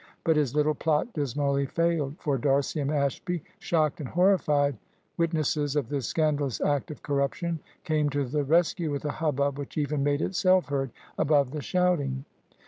But 0.23 0.35
his 0.35 0.55
little 0.55 0.73
plot 0.73 1.13
dismally 1.13 1.67
failed. 1.67 2.15
For 2.17 2.35
D'Arcy 2.39 2.79
and 2.79 2.89
Ashby, 2.89 3.43
shocked 3.59 3.99
and 3.99 4.09
horrified 4.09 4.75
witnesses 5.15 5.75
of 5.75 5.89
this 5.89 6.07
scandalous 6.07 6.59
act 6.59 6.89
of 6.89 7.03
corruption, 7.03 7.59
came 7.83 8.09
to 8.09 8.25
the 8.25 8.43
rescue 8.43 8.89
with 8.89 9.05
a 9.05 9.11
hubbub 9.11 9.59
which 9.59 9.77
even 9.77 10.03
made 10.03 10.23
itself 10.23 10.69
heard 10.69 10.89
above 11.19 11.51
the 11.51 11.61
shouting. 11.61 12.25